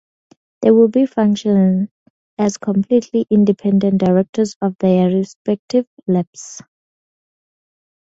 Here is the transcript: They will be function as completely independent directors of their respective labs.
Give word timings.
They 0.63 0.71
will 0.71 0.87
be 0.87 1.05
function 1.05 1.91
as 2.39 2.57
completely 2.57 3.27
independent 3.29 3.99
directors 3.99 4.57
of 4.59 4.75
their 4.79 5.11
respective 5.11 5.85
labs. 6.07 6.59